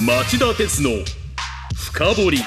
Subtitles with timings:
[0.00, 0.90] 町田鉄の
[1.74, 2.38] 深掘り。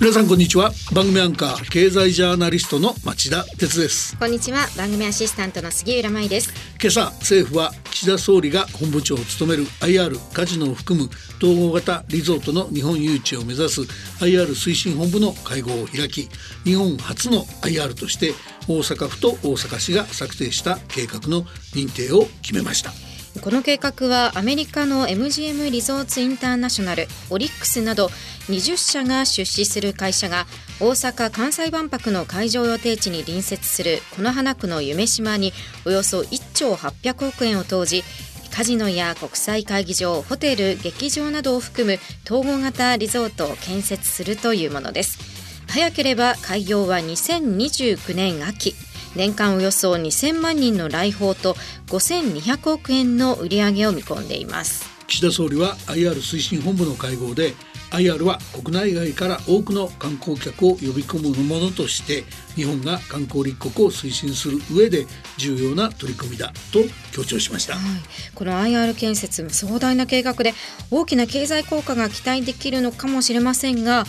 [0.00, 0.72] 皆さんこんにちは。
[0.92, 4.16] 番組アンカー経済ジャーナリストの町田哲です。
[4.18, 4.66] こんにちは。
[4.76, 6.52] 番組アシスタントの杉浦舞です。
[6.80, 11.08] 今朝政府は岸田総理が本部長を務める IR カジノを含む
[11.40, 13.82] 統合型リゾートの日本誘致を目指す
[14.18, 16.28] IR 推進本部の会合を開き
[16.64, 18.32] 日本初の IR として
[18.66, 21.44] 大阪府と大阪市が策定した計画の
[21.76, 28.08] 認定を決めましたこの計画はアメリカの MGM リゾーツインターナショナルオリックスなど
[28.48, 30.46] 20社が出資する会社が
[30.80, 35.52] 大阪・関西万博の会場予定地に隣接する此花区の夢島に
[35.86, 38.04] およそ1兆800億円を投じ
[38.54, 45.18] カジノや国際会議場ホテル劇場などを含む統合型リゾートを建設するというものです。
[45.68, 48.74] 早ければ開業は2029年秋。
[49.16, 51.54] 年間およそ2000万人の来訪と
[51.88, 54.92] 5200億円の売り上げを見込んでいます。
[55.06, 57.54] 岸田総理は IR 推進本部の会合で
[57.92, 62.24] IR は国内外から多くの観光客を呼び込むものとして
[62.54, 66.80] 日本が観光立国を推進する上で重要な取り組みだと
[67.12, 67.82] 強調しました、はい、
[68.34, 70.54] この IR 建設壮大な計画で
[70.90, 74.04] 大きな経済効果が期待できるのかもしれませんが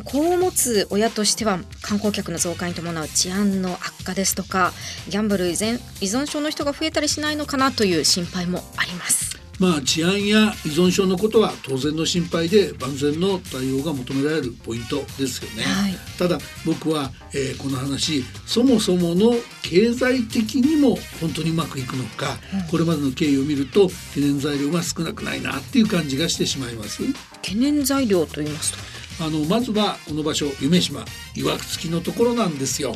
[0.00, 4.72] 子を持つ親としては観光客の増加に伴う治安の悪化ですとか
[5.08, 9.30] ギャンブル依依存症の人が増えたりしないのかなという心配もあります。
[9.58, 27.02] まあ、治安や依存症のことは当然の心配で万全の対応が求められるポイントですよね、はい、ただ僕は、えー、この話そもそもの経済的にも本当にうまくいくのか、うん、これまでの経緯を見ると懸念材料が少なくないなっていう感じがしてしまいます。
[27.42, 28.78] 懸念材料と言いますと？
[29.20, 31.04] あのまずはこの場所夢島
[31.36, 32.94] 岩付きのところなんですよ、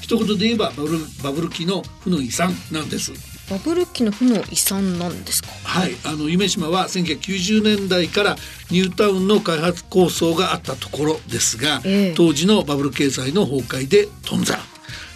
[0.00, 3.12] 一言で言えばバブルバブル期の負の遺産なんです。
[3.50, 5.48] バブル期の負の遺産なんですか？
[5.64, 5.94] はい。
[6.04, 8.36] あの夢島は1990年代から
[8.70, 14.56] ニュータウンの開発構想があったところですが、えー、当時のバブル経済の崩壊で頓挫。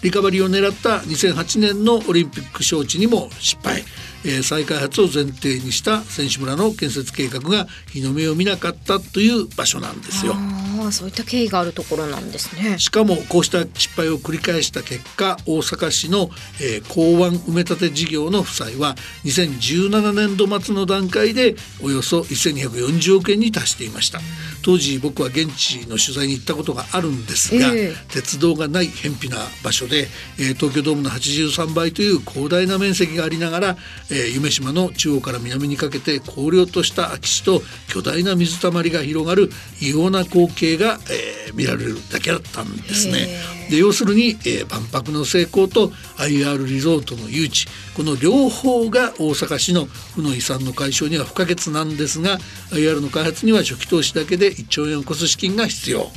[0.02, 3.82] リカバリーを狙った2008年のオリンピック招致にも失敗
[4.24, 10.34] えー、再開発を前提にした選手村の建設計画が日の目を見なかったという場所なんですよ。
[10.36, 12.78] あそういった経緯があるところなんですね。
[12.78, 16.30] しかもこうした失敗を繰り返した結果大阪市の、
[16.60, 24.20] えー、港湾埋め立て事業の負債は2017年度末の段階でおよそ1240億円に達していました。
[24.62, 30.08] 当時僕は現地の取材に行ったことがあるんですが、えー、鉄道がない偏僻な場所で、
[30.38, 33.76] えー、東京ドームの83倍という広大な面積がありながら、
[34.10, 43.57] えー、夢島の中央から南にかけて荒涼とした空き地と巨大な水たまりが広がる異様な光景が、えー、見られるだけだったんですね。
[43.70, 52.38] で要するに、えー、万博の成功と IR リゾートの誘致この両方が大阪市の負の遺産の解消には不可欠なんですが
[52.70, 56.08] IR の開発には初期投資だけで1兆円を超す資金が必要。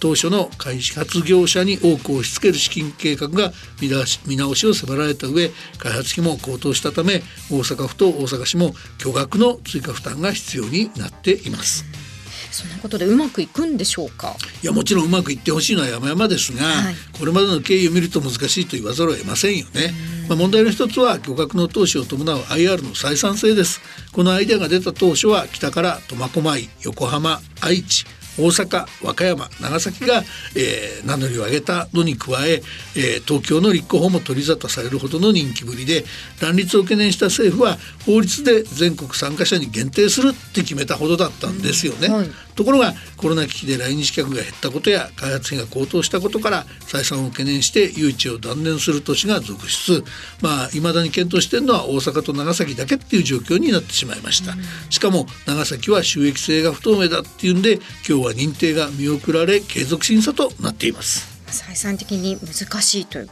[0.00, 12.07] 当初の開発業者に多く押し付ける資金計画が見直しを迫られた上開発費も高騰したため大阪府と大阪市も巨額の追加負担が必要になっています。
[12.50, 14.36] そんなことでうまくいくんでしょうか？
[14.62, 19.92] いやもちろんうまくいってほしいのは山々ですが、はい、これまでの経緯を見ると難しいと言わざるを得ませんよね。
[20.28, 23.80] まあ、問題の一つは巨額の投資を伴う IR の採算性です。
[24.12, 28.04] このアイデアが出た当初は北から苫小牧横浜愛知
[28.38, 30.22] 大阪和歌山長崎が、
[30.56, 32.62] えー、名乗りを上げたのに加え
[32.96, 36.04] えー、東京の立候補も取り沙汰されるほどの人気ぶりで
[36.40, 42.08] 乱立を懸念した政府は法律で全国参加者に限定するって決めたほどだったんですよね。
[42.08, 50.04] はい、ところがコロナ危機で来日客が減ったことや開発費が高騰したことから採算を懸念して誘致を断念する都市が続出
[50.40, 54.54] まあ未だに検討しているのは大阪と長崎だけっていう状況になってしまいました。
[54.90, 57.74] しかも長崎は収益性が不透明だっていうんで
[58.08, 61.38] 今日はは認定が見送られ継続審査となっています。
[61.46, 63.30] 採算的に難しいという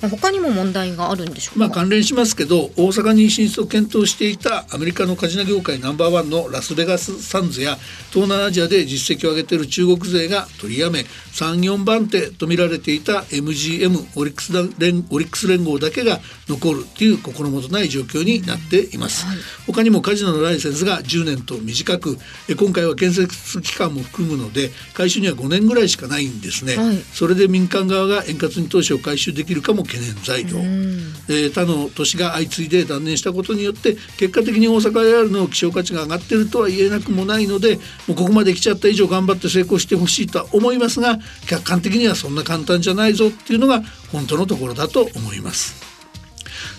[0.00, 7.76] 他にも問題があるんでしょうまあ関連しますけど大阪に進出を検討していたアメリカのカジノ業界ナンバーワンのラスベガスサンズや
[8.10, 19.36] 東南アジアで実績を上げている中国勢が取りやめ34番手と見られていた MGM オリックス連オリックス連合だけが残るという心もとない状況になっています、はい、
[19.66, 22.18] 他にもカジノのライセンスが10年と短く
[22.58, 30.58] 今回は建設期間も含むので回収には5年ぐらいしかないんですね、はい、それで民間側が円滑に投資を回収できるかも懸念材料、
[31.28, 41.18] えー、他の都市が相次いで断念したことによって結果的に大阪 AR の希少価値が上がってるとは言えなくもないのでもうここまで来ちゃった以上頑張って成功してほしいとは思いますが
[41.48, 45.86] 客観的にはそんな簡単じゃないぞっていうのが本当のところだと思います。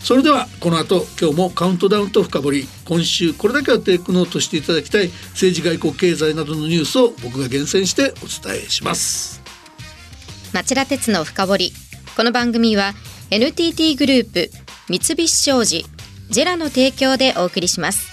[0.03, 2.67] それではこの後今日もカウントダウンと深掘り。
[2.85, 5.09] 今週これだけはテイクノートしていただきたい。
[5.31, 9.41] 政治外交経済などのニュースを僕が厳選してお伝えします。
[10.53, 11.73] 町田鉄の深掘
[12.17, 12.95] この番組は
[13.29, 14.49] NTT グループ
[14.89, 15.85] 三菱商事
[16.31, 18.11] ジェラの提供でお送りします。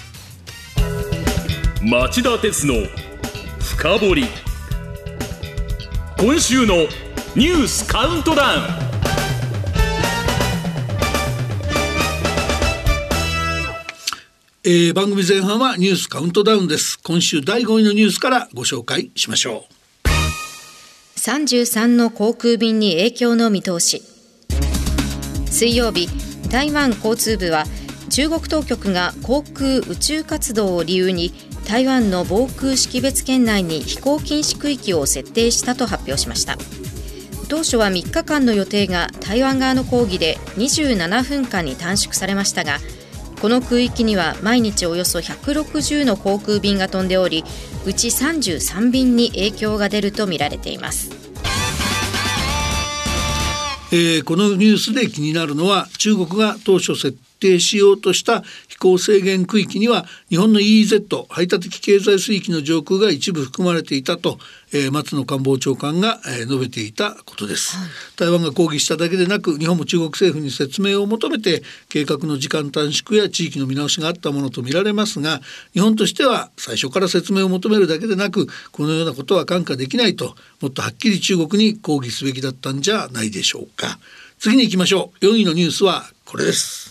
[1.81, 2.75] 町田鉄の
[3.61, 4.25] 深掘り。
[6.19, 6.75] 今週の
[7.35, 8.63] ニュースカウントダウン。
[14.65, 16.99] えー、番組前半はニュースカウントダウンです。
[17.03, 19.74] 今週第5位のニュースからご紹介しましょう
[21.25, 24.03] 33の航空便に影響の見通し。
[25.47, 26.07] 水曜日
[26.51, 27.65] 台湾交通部は
[28.11, 31.33] 中国当局が航空宇宙活動を理由に
[31.67, 36.59] 台湾の防空識別圏内に飛行禁止区域を設定したと発表しました。
[37.49, 42.79] 当初は3日間の予定が台湾側の抗議で27分間に短縮されましたが
[43.41, 47.45] この空域には毎日およそ160の航空便が飛んでおり
[47.87, 51.11] うち33便に影響が出るとみられています。
[53.93, 58.43] えー、このニュースで気になるのは中国が当初設定しようとした
[58.75, 64.39] 飛行制限区域には日本の EEZ 排他的経済水域の上空が一部含まれていたと、
[64.73, 75.41] えー、松野官房長官が、えー、述べていたことです、はい、台湾が抗議しただけでなく日本も中国政府に説明を求めて計画の時間短縮や地域の見直しがあったものとみられますが
[75.73, 83.99] 日本としては最初から説明を求めるだけでなくこのようなことは看過できないともっとはっきり中国に抗議すべきだったんじゃないでしょうか。
[84.39, 85.25] 次に行きましょう。
[85.25, 86.84] 4位のニュースはこれです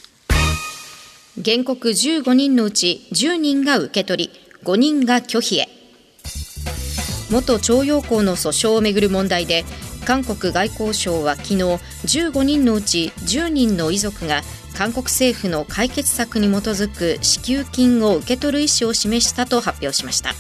[1.41, 5.67] 原告15人のうち10人が受け取り5人が拒否へ
[7.31, 9.65] 元徴用工の訴訟をめぐる問題で
[10.05, 14.41] 韓国外交省は昨日15人のうち10人の遺族が
[14.77, 20.33] 韓国政府の解決策に基づく支給金を受け取る意思を示したと発表しました。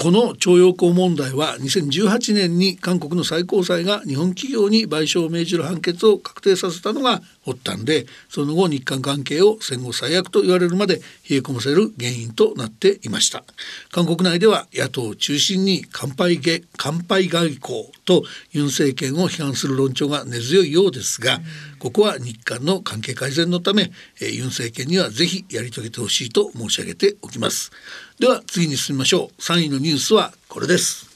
[0.00, 10.96] この徴用工問題は2018年に韓国の最高裁が日本企業に賠償を命じる判決を確定させたのが発端でその後日韓関係を戦後最悪と言われるまで
[11.28, 13.44] 冷え込ませる原因となっていました。
[13.90, 16.40] 韓国内では野党を中心に乾杯
[16.76, 21.40] 乾杯外交とユン政権を批判する論調が根強いようですが、
[21.78, 23.90] ここは日韓の関係改善のため、
[24.20, 27.70] えユン政権にはぜひやり遂げてほしいと申し上げておきます。
[28.18, 29.40] では次に進みましょう。
[29.40, 31.08] 3位のニュースはこれです。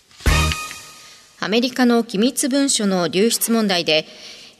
[1.40, 4.06] アメリカの機密文書の流出問題で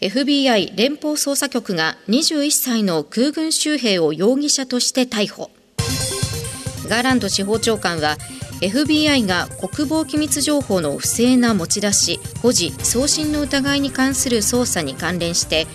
[0.05, 5.51] FBI 連邦捜査局が21歳の空軍州兵を容疑者として逮捕。
[6.91, 8.19] ガーランド司法長官は
[8.61, 15.67] FBI が国防機密情報の不正な持ち出し保持送信の疑いに関する捜査に関連して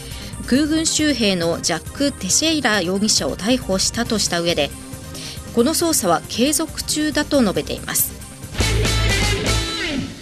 [0.45, 4.69] 空軍州兵のジャック・テシェイラ容疑者を逮捕したとした上で
[5.55, 8.18] この捜査は継続中だと述べています。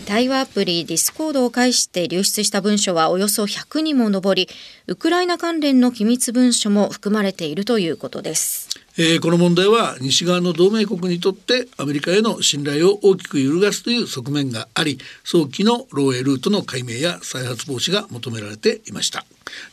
[0.07, 4.47] 対話アプリディスコードを介して流出した文書はおよそ100にも上り
[4.87, 8.69] ウクライナ関連の機密文書も含まれているということです。
[8.97, 19.25] えー、この問題は西側の同盟国にとってアメリカへの信頼を大きく揺るがすという側面があり早期の漏洩ルートの解明や再発防止が求められていました。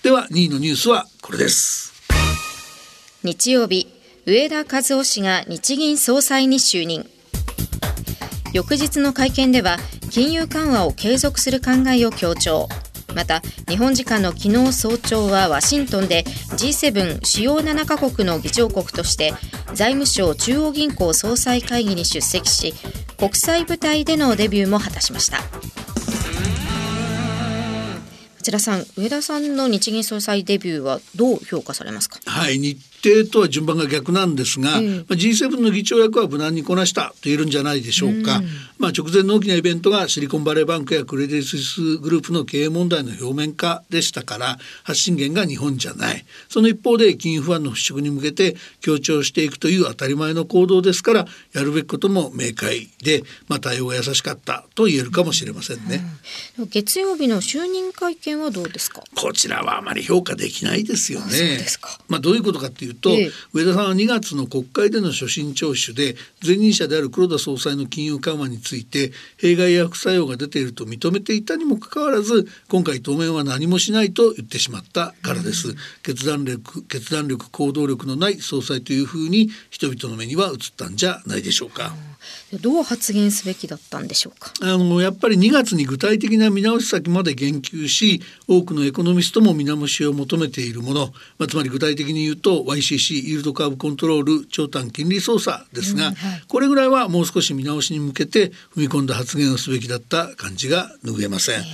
[0.02, 1.92] では2位のニュースはこれです。
[3.22, 3.86] 日曜日
[4.26, 7.08] 上田和夫氏が日銀総裁に就任
[8.54, 9.78] 翌日の会見では
[10.10, 12.68] 金融緩和を継続する考えを強調。
[13.12, 19.34] また日本時間の昨日早朝はワシントンで G7 主要7カ国の議長国として
[19.74, 22.74] 財務省中央銀行総裁会議に出席し
[23.16, 25.38] 国際舞台でのデビューも果たしました。
[28.40, 32.20] 内田さん植田さんの日銀総裁デビューはどう評価されますか？
[32.26, 38.46] はい日程とは順番が逆なんですが、うん、まあ、G7 の議長役は無難にこなしたと言えるんじゃないでしょうか、うん、
[38.78, 46.24] まあ、直前の大きなイベントがシリコンバレーバンクやクレディ・スイスグループの経営問題の表面化でしたから発信源が日本じゃない。
[46.48, 56.00] その一方で金融不安の払拭に向けて協調していくという当たり前の行動ですからやるべきことも明快で、まあ、対応が優しかったと言えるかもしれませんね、
[56.58, 59.02] うん、月曜日の就任会見はどうですか？
[59.14, 61.64] こちらはあまり評価できないですよね。
[62.08, 81.94] まあ、どういうことかっていうと、ええ、上田さんは2月の国会での所信聴取で前任者である黒田総裁の金融緩和について弊害や副作用が出ていると認めていたにもかかわらず今回当面は何もしないと言ってしまったからです、うん、決断力決断力行動力のない総裁というふうに人々の目には映ったんじゃないでしょうか。
[82.52, 84.52] うん、どう発言すべきだったんでしょうか？
[84.62, 91.06] あのやっぱり2月に具体的な見直し先まで言及し多くのエコノミストも見直しを求めているもの、
[91.38, 101.64] まあ、つまり具体的に言うと YCC イールドカーブコントロール長短金利操作ですが、うんはい、これぐらいはもう少し見直しに向けて踏み込んだ発言をすべきだった感じが拭えません。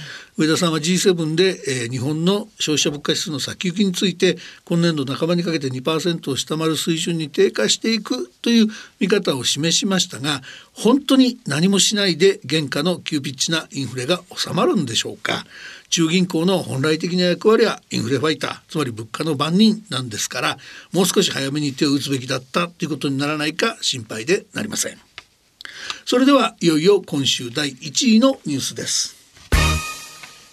[0.40, 8.68] 上田さんは G7 で、えー、日本の消費者物価指数の先行きについて今年度半ばにかけて2%を下回る水準に低下していくという
[9.00, 10.40] 見方を示しましたが
[10.73, 15.44] 本当に何もしないで原価の急ピッチなインフレが収まるんでしょうか。
[15.90, 20.56] 中銀行の本来的な役割はインフレファイターつまり物価の番人なんですから
[20.92, 24.97] もう少し早めに手を打つべきだったということにならないか心配でなりません。
[26.06, 29.20] それではいよいよ今週第1位のニュースです。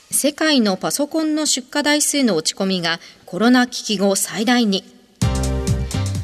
[0.09, 4.83] 世界のパソコンの出荷台数の落ち込みがコロナ危機後最大に。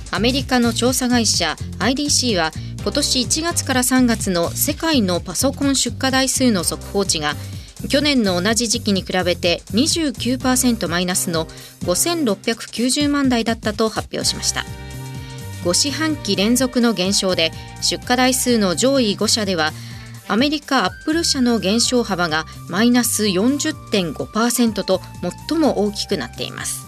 [0.09, 7.33] アメリカの調査会社 IDC は今年1月から3月の世界のパソコン出荷台数の速報値が
[7.89, 11.45] 去年の同じ時期に比べて29%マイナスの
[11.81, 14.63] 5690万台だったと発表しました。
[15.65, 19.71] 5四半期連続の減少で出荷台数の上位5社では
[20.27, 25.01] アメリカアップル社の減少幅がマイナス40.5%と
[25.49, 26.83] 最も大きくなっています。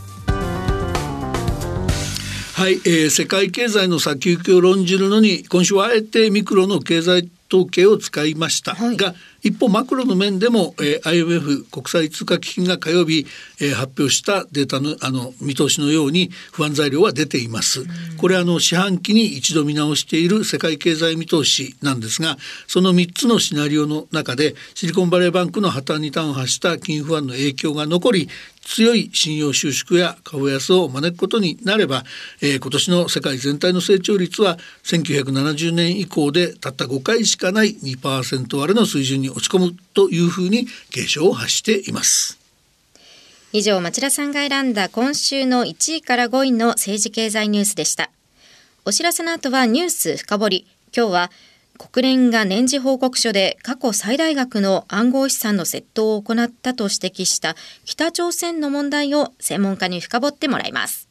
[2.56, 9.14] はい、えー、世界経済の先行きを論じるのに今週はあえてミクロの経済統計を使いました、はい、が
[9.46, 13.28] 一方マクロの面でも、えー、IMF 国際通貨基金が火曜日、
[13.62, 17.86] えー、発表したデータのあの見通しのように不安材料は出ています。
[18.18, 28.30] これあの四半期に一度見直している世界経済見通しなんですがその3つのシナリオの中でシリコンバレーバンクの破綻に端を発した金不安の影響が残り
[28.66, 32.04] 強い信用収縮や株安を招くことになれば、
[32.42, 42.40] えー、今年の世界全体の成長率は1970年以降でたった5回しかない2%割れの水準に落ち込むというふうに警鐘を発しています。
[43.52, 48.10] 以上町田さんが選んだ今週の1位から5位の政治経済ニュースでした。
[48.84, 50.68] お知らせの後はニュース深掘り。
[50.96, 51.32] 今日は
[51.78, 61.10] 国連が年次報告書で過去最大額の暗号資産の窃盗を行ったと指摘した北朝鮮の問題を専門家に深掘ってもらいます。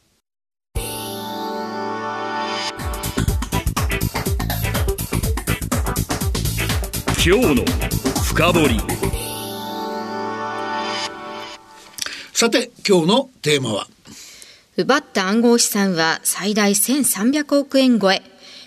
[7.27, 7.94] 今日の
[8.37, 8.77] 深掘り。
[12.33, 13.87] さて今日のテーマは？
[14.75, 18.21] 奪った暗号資産は最大1300億円超え。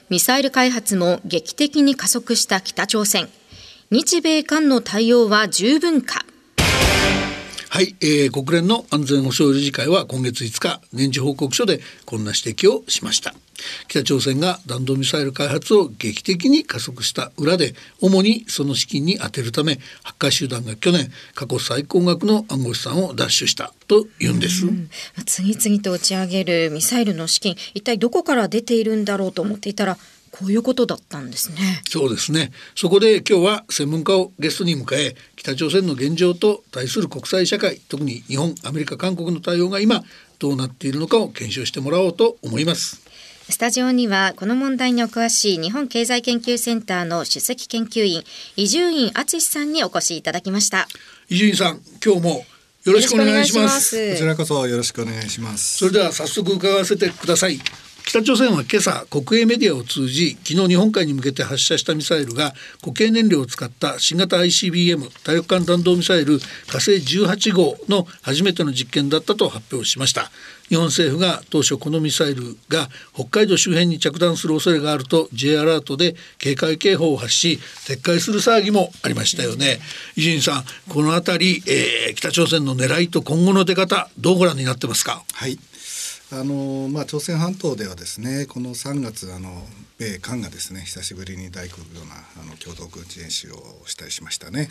[0.08, 3.28] ミサイル開発も劇的に加速した北朝鮮。
[3.90, 6.24] 日米韓の対応は十分か。
[7.78, 13.36] はい、えー、国連の安全保障理事会は今月5日年次報告書でこんな指摘をしました。
[13.86, 24.90] 北朝鮮が弾道ミサイル開発を劇的に加速した裏で主にその資金に充てるためハッカー集団が去年過去最高額の暗号資産を奪取したと言うんです、ん、
[25.24, 29.98] 次々と打ち上げるミサイルの資金一体どこから出ているんだろうと思っていたら
[30.30, 31.82] こういうことだったんですね。
[31.88, 32.52] そうですね。
[32.74, 40.04] そこで今日は専門家をゲストに迎え、北朝鮮の現状と対する国際社会、特に日本、アメリカ、韓国の対応が今
[40.38, 43.00] どうなっているのかを検証してもらおうと思います。
[43.50, 48.22] スタジオにはこの問題にお詳しい日本経済研究センターの首席研究員
[48.56, 50.86] 伊集院敦さんにお越しいただきました。
[51.30, 52.44] 伊集院さん、今日も
[52.84, 54.12] よろしくお願いします。
[54.12, 55.78] こちらこそよろしくお願いします。
[55.78, 57.58] それでは早速伺わせてください。
[58.08, 70.30] 北朝鮮は今朝国営メディアを通じ昨日日本海に向けて発射したミサイルが固形燃料を使った新型 ICBM 大陸間弾道ミサイル火星18号の初めての実験だったと発表しました。
[70.70, 79.80] 日本政府が当初このミサイルが北海道周辺に着弾する恐れがあると J アラートで警戒警報を発し撤回する騒ぎもありましたよね。
[80.16, 85.22] 伊集院さんこの辺り、えー、北朝鮮の狙いと今後の出方どうご覧になってますか？
[85.34, 85.58] はい。
[86.30, 89.48] あのまあ、朝鮮半島ではですねこの3月あの
[89.98, 93.56] 米韓がですね久しぶりに大規模なあの共同軍事演習を
[93.86, 94.60] したりしましたね。
[94.60, 94.68] はい、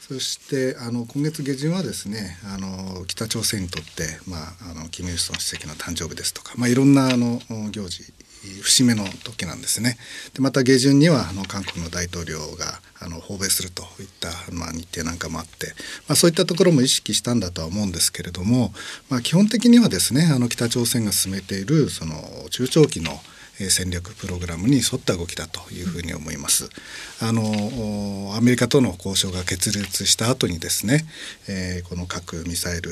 [0.00, 8.02] そしてあの今月下旬はですねあの北朝鮮にとって、まあ、あのキム・イルソン主席の誕生日ですとか、まあ、いろんなあの行事
[8.62, 9.96] 節目の時なんですね。
[10.34, 15.74] でまた下旬にはあの韓国の大統領があの訪米するといった、まあ、日程なんかもあって、
[16.08, 18.72] まあ、そういったところも意識したんだとは思うんですけれども、
[19.10, 22.14] まあ、基本的にはですねあの北朝鮮が進めているその
[22.50, 23.12] 中長期の
[23.58, 26.68] 戦略プログラムに沿った動きだというふうに思います。
[27.20, 31.06] あのアメリカとの交渉が決裂した後にですね、
[31.48, 32.90] えー、この核ミサイル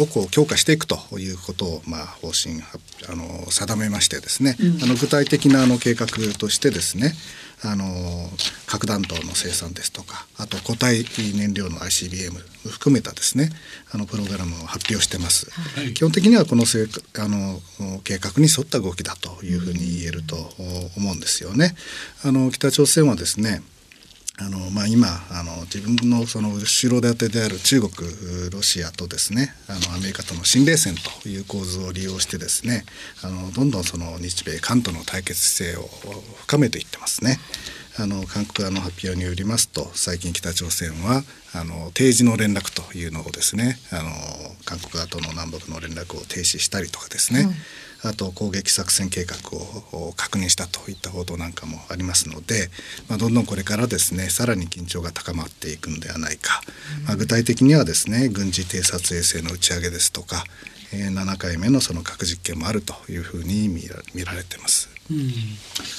[0.00, 2.62] をこう強化していくということをまあ方針
[3.08, 6.06] あの定めましてですね、うん、あの具体的なあの計画
[6.38, 7.14] としてですね
[7.64, 7.84] あの
[8.66, 11.04] 核弾頭の生産ですとかあと固体
[11.34, 12.32] 燃料の ICBM
[12.68, 13.50] 含めたですね
[13.92, 16.86] あのプログラムを発表してます、はい、基本的にはこのせ
[17.18, 17.60] あの
[18.02, 20.36] 計画に沿った動きだというふうに言えると
[20.96, 21.74] 思うんですよね。
[22.24, 23.62] あの北朝鮮はですね
[24.38, 27.92] あのまあ、今あの自分のその後ろ盾である中国
[28.50, 32.84] ロシアとですねあのアメリカとの新冷戦という構図を利用してですね
[33.22, 35.86] あのどんどんその日米韓との対決姿勢を
[36.46, 37.38] 深めていってますね。
[37.98, 41.22] あの韓国側の発表によりますと最近北朝鮮は
[41.54, 44.08] あの定時の連絡というのをですねあの
[44.64, 47.54] 韓国側との南北の連絡を停止したりとかですね、うん
[48.04, 49.36] あと攻撃作戦計画
[49.92, 52.68] を確認したといった報道なんかもありますので、
[53.08, 56.60] まあ、どんどんこれからですねさらに緊張が高まっていくのではないか、
[57.06, 60.44] まあ、具体的にはですね軍事偵察衛星の打ち上げですとか、
[60.92, 63.88] えー、7回目のその核実験もあるというふうに見
[64.24, 64.90] られてます。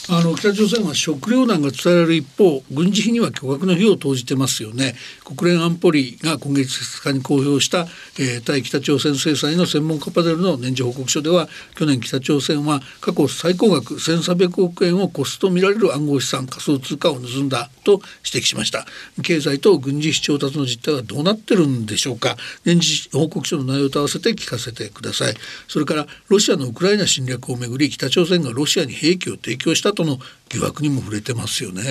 [0.10, 4.96] あの北朝鮮は食糧難が伝えられる一方軍事費には巨額の費用を投じてますよね。
[5.24, 7.88] 国連安保理が今月2日に公表した、
[8.20, 18.86] えー、対北朝鮮制裁の専門家パネルの年次報告書では去年北朝鮮は過去最高額1300億円をコスト見られる暗号資産仮想通貨を盗んだと指摘しました。
[19.24, 22.36] 経済と軍事費調達の実態はどうなってるんでしょうか。
[22.65, 25.34] 年次報告書の内容と合わせて聞かせてください。
[25.67, 30.17] それからロシアのウクライナ侵略をめぐり北朝鮮がロシアに兵器を提供したとの
[30.48, 31.83] 疑惑にも触れてますよね。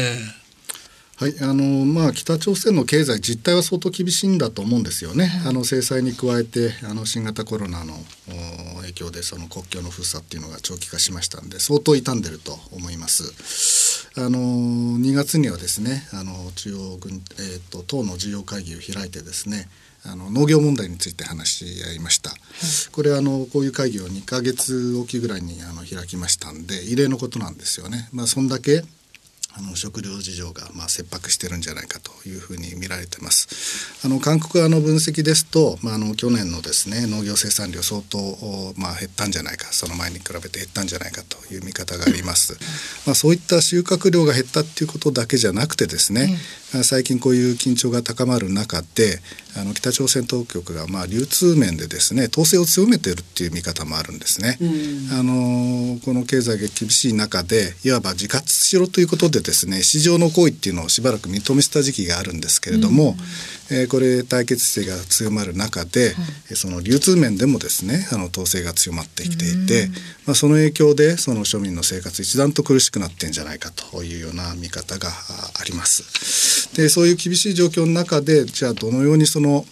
[1.16, 5.31] はいあのまあ、北朝鮮の経済実態は相当厳しいんだと思うんですよね。
[5.47, 7.95] あの制裁に加えてあの新型コロナの
[8.81, 14.09] 影響でその国境の封鎖っていうのが長期化しましたんで相当傷んでると思います。
[14.16, 19.69] あの2月にはですねあの中央軍、えーと、党の重要会議を開いてですね
[20.04, 22.38] あの農業問題について話し合いました、はい、
[22.92, 28.09] これあのこういう会議を2か月おきぐらいにあの開きましたんで異例のことなんですよね。
[28.12, 28.85] まあ、そんだけ
[29.54, 34.00] あの食料事情がまあ切迫してるんじゃないかというふうに見られてます。
[34.04, 38.18] あの韓国側の分析ですと、まあ、あの去年のですね農業生産量相当
[38.76, 42.59] まあ減ったんじゃないかその前に比べて減ったんじゃないかという見方があります。
[43.06, 46.38] まあそういった収穫量が減ったっていうことだけじゃなくてですね、
[46.82, 49.21] 最近こういう緊張が高まる中で
[49.56, 54.58] あの北朝鮮当局がまあ流通面でですね統制を強めているっていう見方もあるんですね。
[55.12, 63.17] あのこの経済が厳しい中でいわば自活しろということでですね市場の行為っていうのをしばらく認めてた時期があるんですけれども、うん、
[63.73, 66.11] えー、これ対決姿勢が強まる中で、は
[66.50, 76.75] い、その流通面でもですねあの統制が強まってきていて、うん、まあ、その影響でその庶民の生活一段と苦しくなってんじゃないかというような見方があります。
[76.76, 79.65] でそういう厳しい状況の中でじゃあどのようにその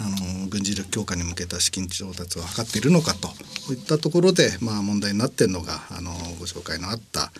[0.00, 3.28] あの軍事力強化に向けた資金調達を図っているのかと
[3.72, 7.30] いったところで、まあ、問題になっているのがあのご紹介のあった、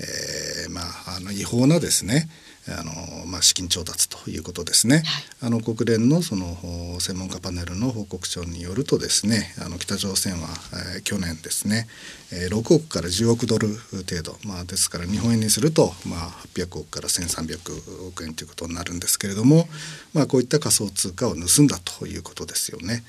[0.00, 2.28] えーまあ、あの違法なですね
[2.70, 5.04] あのまあ、資金調達ということですね、はい、
[5.42, 6.56] あの国連のその
[7.00, 10.48] 専門家パネルの報告書によるとですねあの北朝鮮は、
[10.96, 11.86] えー、去年ですね、
[12.32, 19.68] えー、6億から10億ドル程度、まあ、ですから日本円にすると、まあ、800億から1300億円ということになるんですけれども、
[20.12, 23.02] まあ、こういった仮想通貨を盗んだということですよね。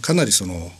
[0.00, 0.70] かなりその、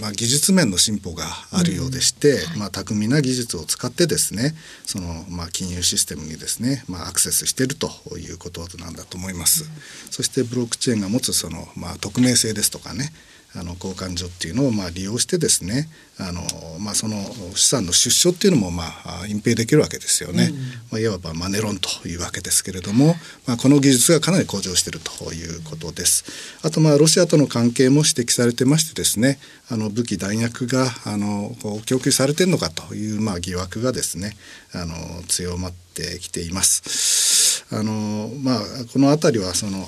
[0.00, 9.64] まあ、技術面の進歩があるようでして、うん、まあ、巧みな技術を使ってですねその、まあ、金融システムにですね、まあ、アクセスしているということなんだと思います。
[9.64, 9.70] うん、
[10.10, 13.12] そしてブロックチェーンが持つその、まあ、匿名性ですとかね
[13.54, 16.42] あの交換所っていうのをまあ利用してですねあの、
[16.78, 17.16] まあ、その
[17.56, 20.56] 資産の出所っていうのもまあ隠蔽できるわけですよね、うん、
[20.92, 26.24] まあ、いわばマネロンというわけですけれども、まあ、この技術がかなり向上しているということです。
[26.62, 34.36] あとまあロシアとの関係も指摘されてましてですねあの武器弾薬があの供給されてるのかというまあ疑惑がですね
[34.72, 34.94] あの
[35.26, 37.66] 強まってきています。
[37.72, 38.60] あのまあ、
[38.92, 39.86] この辺りはその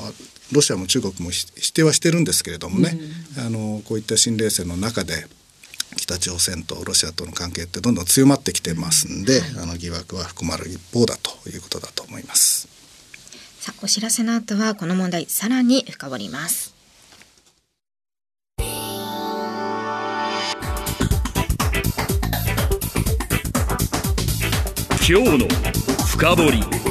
[0.53, 2.99] ロシアも中国も否定はしてるんですけれどもね、
[3.39, 5.27] うん、あのこういった新冷戦の中で
[5.97, 12.69] 北朝鮮とロシアとの関係ってどんどん強まってきてますんで、はい、あの疑惑は含まれる一方だということだと思います。
[13.61, 16.75] さあお知らせの後はこの問題さらに深掘ります。
[25.09, 25.49] 今日の
[26.07, 26.82] 深掘り。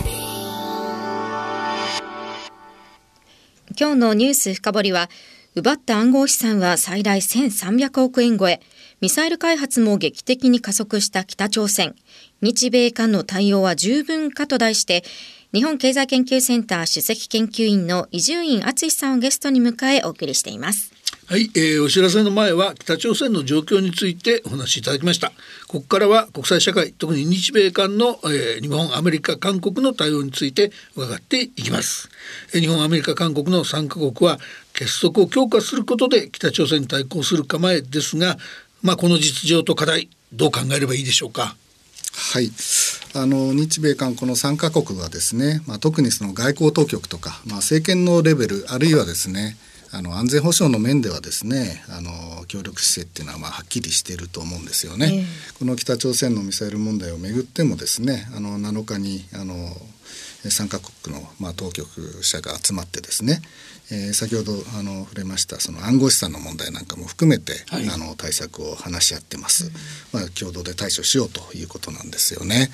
[3.91, 5.09] 今日のニュース深掘りは
[5.53, 8.61] 奪った暗号資産は最大1300億円超え。
[9.01, 11.93] ミサイル開発も劇的に加速した北朝鮮。
[12.41, 15.03] 日米間の対応は十分かと題して
[15.53, 20.90] 日本経済研究センター首席研究員の伊集院敦さんをゲストに迎えお送りしています。
[21.31, 25.29] はい、えー、お知らせの前は北朝鮮の状況についてお話しいただきました。
[25.69, 32.09] ここからは国際社会特に日米間の、えー、日本アメリカ韓国の対応について伺っていきます、
[32.53, 34.39] えー、日本アメリカ韓国の3カ国は
[34.73, 38.35] 結束を強化することで北朝鮮に対抗する構えですが
[38.81, 41.55] まあこの実情と課題どう考えればいいでしょうか？
[42.33, 42.51] はい。
[43.13, 49.55] あの日米韓この3カ国はですね、まあ、特にその外交当局とか、まあ、政権のレベルあるいはですね
[49.93, 55.09] あの安全保障の面ではですねあの協力姿勢っていうのはまあはっきりしていると思うんですよね。
[55.13, 59.53] えー、この北朝鮮のミサイル問題をめぐってもですねあの7日にあの
[60.45, 63.41] 3カ国の、まあ、当局者が集まってですね
[63.91, 69.69] えー、先ほどあの触れましたその暗号資産の問題なんかも含めて、はい、あの対策を話し合ってます、
[70.13, 72.69] まあ、共同で対処しようということなんですよね。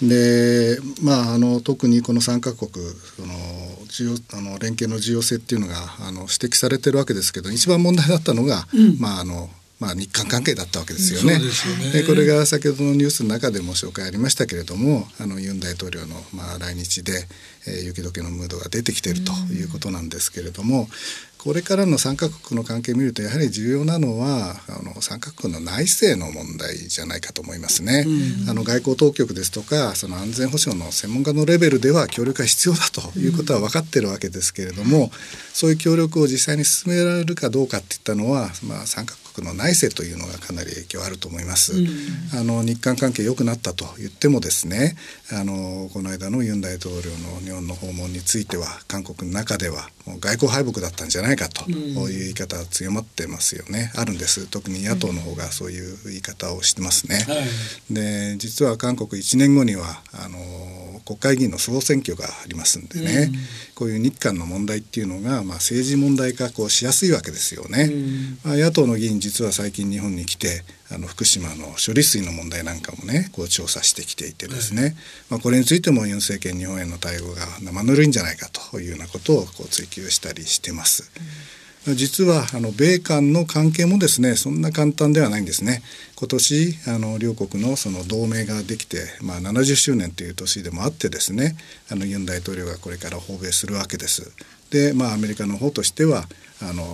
[0.00, 2.70] でまああの特にこの3か国
[3.16, 3.34] その
[3.88, 11.34] 重要あの連携の重要性っていうのがあの指摘されてるわけですけど一番問題だったのが、うん、まああのまあ、日韓関係だったわけですよね。
[11.34, 17.12] よねこれが先ほどのニュースの中でも紹介ありましたけれどもあのユン大統領のまあ来日で、
[17.66, 20.88] えー、雪解けのムードが出てきているということなんですけれども、
[21.46, 28.04] これからの3カ国の関係を見るとやはり重要なのはあの3カ国の内政の問題じゃないかと思いますね。
[28.48, 35.10] あの外交当局ですとかその安全保障の専門家のレベルでは協力が必要だということは分かってるわけですけれども、
[35.52, 41.72] そういう協力を実際に進められるかどうかっていったのは、まあ、3カ国の内政というのがかなり影響あると思います。
[42.34, 44.96] あの日韓関係良くなったと言ってもですね
[45.32, 54.46] あのこの間のユン大統領の日本の訪問については韓国の中ではもう外交敗北だったんじゃないかという言い方は強まってますよね、あるんです。
[54.46, 57.26] 特に野党の方がそういう言い方をしてますね。
[57.90, 60.38] で実は韓国1年後にはあの
[61.04, 63.30] 国会議員の総選挙がありますんでね、
[63.74, 67.90] こういう日韓の問題っていうのが、まあ、政治問題化こうしやすいわけですよね。
[68.44, 74.94] まあ、野党の議員実は最近日本に来てあの福島の処理水の問題なんかもねこう調査してきていてですね、
[75.28, 81.10] まあ、これについてもユン政権日本への対応が生ぬるいんじゃないかというようなことをこう追求したりしてます。
[81.96, 85.82] 実はあの米韓の関係もですねそんな簡単ではないんですね。
[86.14, 91.56] 今年あの両国のその同盟ができて、まあ、70周年という年でもあってですね
[91.90, 94.30] あのユン大統領がこれから訪米するわけです。
[94.70, 96.26] でまあアメリカの方としては
[96.62, 96.84] あの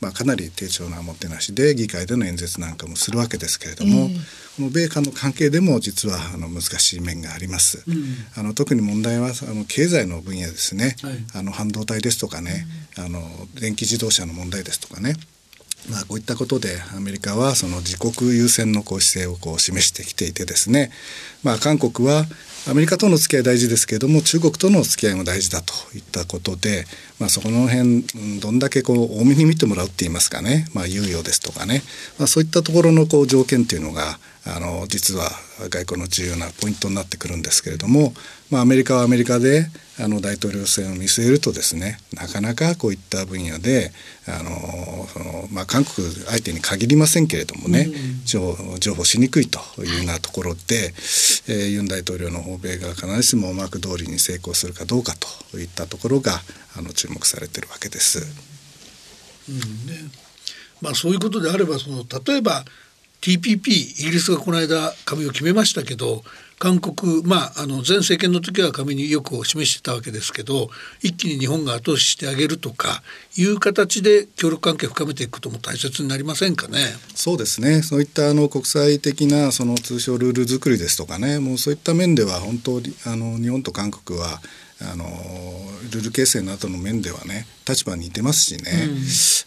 [0.00, 4.16] まあ、かなり低調なもてなしで議会での演説なんかもするわけですけれども、えー、
[4.56, 7.82] この米韓の関係でも実はあの難しい面があります。
[7.88, 8.04] うん、
[8.36, 12.66] あの特に問題はあの経済の分野ですね、はい、あの半導体ですとかね、
[12.96, 13.20] うん、あの
[13.60, 15.14] 電気自動車の問題ですとかね。
[15.90, 20.90] まあ、こういったことでアメリカはその自国優先のこう姿勢をこう示してきていてですね、
[21.42, 22.24] まあ、韓国は
[22.68, 26.84] アメリカとの付き合い大事ですけれども中国との付き合いも大事だといったことで、
[27.18, 28.02] まあ、そこの辺
[28.40, 31.82] どんだけこう多めに見てもらうって言いますかね、まあ、猶予ですとかね、
[32.18, 34.18] まあ、そういったところのこう条件というのが
[34.54, 35.30] あの実は
[35.68, 38.12] 外交の重要なポイントになってくるんですけれども、
[38.50, 39.66] まあ、アメリカはアメリカで
[40.00, 43.92] あの大統領選を見据えるとですねなかなかこういった分野で
[44.26, 50.94] あのその、まあ、韓国相手に限りませんけれどもね、うん、譲歩しにくいというようなところで、
[51.48, 55.14] えー、ユン大統領の訪米が必ずしも思惑通りに成功するかどうか
[55.50, 56.32] といったところが
[56.76, 58.20] あの注目されているわけです。
[59.48, 59.56] うん。
[59.56, 60.10] ね。
[60.80, 62.64] まあ、そういうことであればその例えば
[63.20, 66.22] TPP イギリスがこの間加盟を決めましたけど
[66.58, 70.70] 韓国まああの前政権の時は加盟に意欲を示してたわけですけど
[71.02, 73.02] 一気に日本が後押ししてあげるとか
[73.36, 76.78] いう形で協力関係を深めていくことも大切になりませんかね？
[77.14, 84.40] そうですねそういったあの国際的なその通商ルール作りですとかねもうそういった面では本当にあの日本と韓国は
[84.80, 85.04] あの
[85.92, 88.88] ルール形成などの面ではね立場に似てますしね、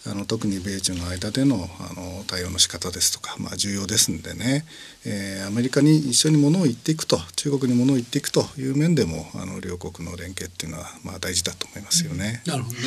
[0.06, 4.66] うん、あの特に米中の間でのあの対応の仕方ですとか、まあ、重要ですんでね、
[5.06, 12.42] えー、アメリカに一緒にものを言っていくと中国にものを言っていくという面でもあの両国の連携っていうのはまあ大事だと思いますよね。
[12.46, 12.82] うん、なるほどね。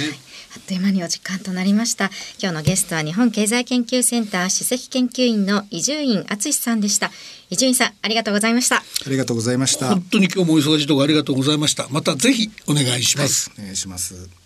[0.56, 2.10] あっという間にお時間となりました。
[2.40, 7.10] 今日のゲストは日本経済研究センター首席研究員の伊集院敦さんでした。
[7.50, 8.76] 伊集院さんありがとうございました。
[8.76, 9.88] ありがとうございました。
[9.88, 11.88] 本当に今日もお忙しいところありがとうございました。
[11.90, 14.43] またぜひお願いします、はい、お願いします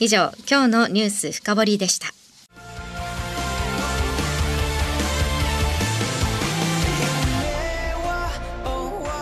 [0.00, 2.08] 以上今日のニュース深掘りでした。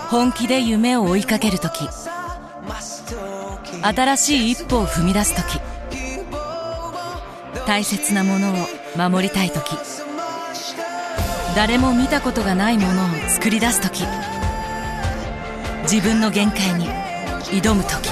[0.09, 1.89] 本気で夢を追いかける時。
[3.83, 5.61] 新しい一歩を踏み出す時。
[7.67, 8.57] 大切なものを
[8.97, 9.77] 守りたい時。
[11.57, 14.05] 誰も見たことがないものを作り出す時。
[15.83, 16.87] 自分の限界に
[17.63, 18.12] 挑む時。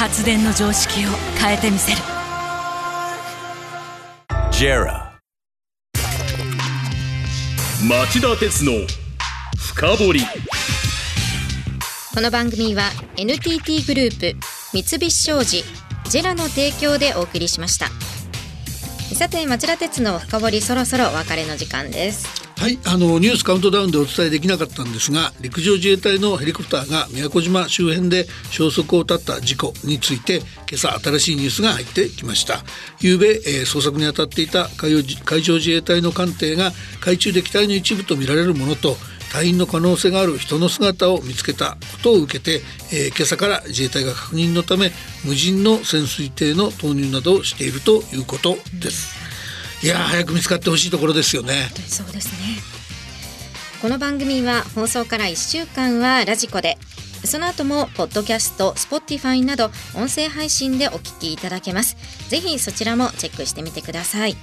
[0.00, 1.98] 発電の常識を変えてみせる。
[4.50, 5.10] JERA.
[7.86, 8.72] 町田鉄の
[9.58, 10.20] 深掘り。
[12.14, 12.84] この番組は
[13.18, 14.40] NTT グループ
[14.72, 15.64] 三菱商事
[16.08, 17.88] ジェラの提供でお送りしました。
[19.14, 32.58] さて町田鉄の深掘りそろそろお別れの時間ですはいあのニュースカウントダウンでお伝えできなかったんですが陸上自衛隊のヘリコプターが宮古島周辺で消息を絶った事故について今朝新しいニュースが入ってきました
[32.98, 38.96] 昨べ、えー、捜索に当たっていた海海上自衛隊の艦艇が海中で機体の一部とみられるものと
[39.32, 42.60] 隊員の可能性がある人の姿を見つけたことを受けて、
[42.92, 44.90] えー、今朝から自衛隊が確認のため
[45.24, 49.19] 無人の潜水艇の投入などをしているということです。
[49.82, 51.70] いや早く見つかってほしいところですよね。
[51.86, 52.60] そうですね
[53.80, 56.76] この番組は放送から1週間はラジコで
[57.24, 61.96] その後もポッドキャスト、スポティファイなど音声配信でお聞きいただけます。
[62.28, 64.36] ぜひそちらもチェックしてみてください。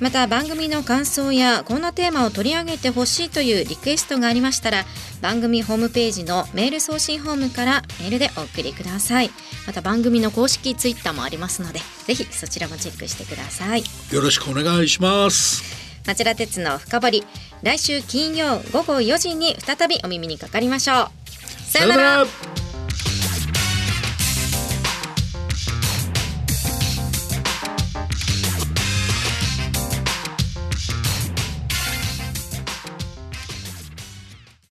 [0.00, 4.84] また番組の感想やこんなテーマを取り上げてほしいというリクエストがありましたら
[5.20, 9.30] 番組ホームページのメール送信ホームからメールでお送りください。
[9.66, 13.82] また番組の公式ツイッターもありますのでぜひそちらもチェックしてください。
[14.12, 15.62] よろしくお願いします。
[16.06, 17.24] 町田鉄の深掘り。
[17.62, 21.08] 来週金曜午後4時に再びお耳にかかりましょう。
[21.70, 22.67] さよなら